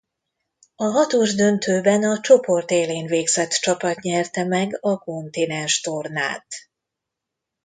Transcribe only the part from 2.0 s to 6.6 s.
a csoport élén végzett csapat nyerte meg a kontinenstornát.